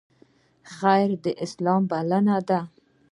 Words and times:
خیر 0.73 1.09
د 1.23 1.25
اسلام 1.43 1.81
بلنه 1.91 2.37
ده 2.47 2.59